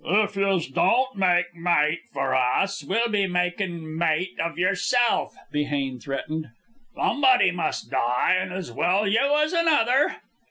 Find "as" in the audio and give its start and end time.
8.51-8.71, 9.37-9.53